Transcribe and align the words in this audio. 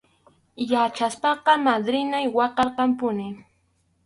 Yachaspaqa 0.71 1.53
madrinay 1.65 2.25
waqarqanpunim. 2.37 3.33